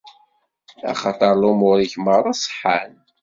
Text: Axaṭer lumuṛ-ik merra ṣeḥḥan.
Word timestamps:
Axaṭer 0.91 1.33
lumuṛ-ik 1.41 1.93
merra 2.05 2.33
ṣeḥḥan. 2.43 2.93